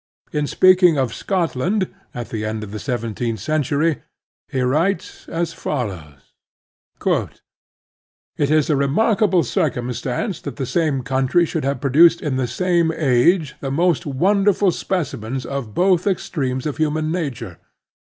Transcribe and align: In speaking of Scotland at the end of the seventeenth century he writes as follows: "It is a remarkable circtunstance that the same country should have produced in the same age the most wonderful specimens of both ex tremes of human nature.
In 0.31 0.47
speaking 0.47 0.97
of 0.97 1.13
Scotland 1.13 1.93
at 2.11 2.29
the 2.31 2.43
end 2.43 2.63
of 2.63 2.71
the 2.71 2.79
seventeenth 2.79 3.39
century 3.39 4.01
he 4.47 4.61
writes 4.61 5.29
as 5.29 5.53
follows: 5.53 6.33
"It 7.05 8.49
is 8.49 8.71
a 8.71 8.75
remarkable 8.75 9.43
circtunstance 9.43 10.41
that 10.41 10.55
the 10.55 10.65
same 10.65 11.03
country 11.03 11.45
should 11.45 11.65
have 11.65 11.81
produced 11.81 12.19
in 12.19 12.37
the 12.37 12.47
same 12.47 12.91
age 12.91 13.53
the 13.59 13.69
most 13.69 14.07
wonderful 14.07 14.71
specimens 14.71 15.45
of 15.45 15.75
both 15.75 16.07
ex 16.07 16.27
tremes 16.31 16.65
of 16.65 16.77
human 16.77 17.11
nature. 17.11 17.59